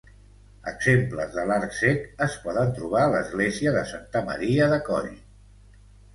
Exemples 0.69 1.35
de 1.35 1.43
l'arc 1.51 1.75
cec 1.79 2.23
es 2.27 2.37
poden 2.47 2.73
trobar 2.79 3.03
a 3.03 3.13
l'església 3.17 3.75
de 3.77 3.85
Santa 3.93 4.25
Maria 4.33 4.73
de 4.75 4.83
Cóll. 4.91 5.15